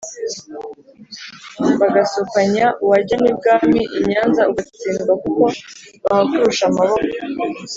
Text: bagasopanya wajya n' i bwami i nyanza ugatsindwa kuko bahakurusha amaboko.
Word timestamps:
bagasopanya 1.79 2.65
wajya 2.89 3.15
n' 3.21 3.29
i 3.29 3.33
bwami 3.37 3.81
i 3.97 3.99
nyanza 4.09 4.41
ugatsindwa 4.51 5.13
kuko 5.23 5.43
bahakurusha 6.03 6.63
amaboko. 6.71 7.07